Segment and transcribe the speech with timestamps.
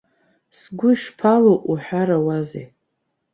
[0.59, 2.65] Сгәы ишԥалоу уҳәарауазеи.